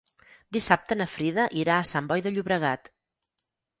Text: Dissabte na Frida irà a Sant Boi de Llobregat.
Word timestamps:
Dissabte 0.55 0.95
na 1.01 1.07
Frida 1.15 1.45
irà 1.65 1.75
a 1.81 1.85
Sant 1.91 2.07
Boi 2.13 2.25
de 2.29 2.33
Llobregat. 2.35 2.91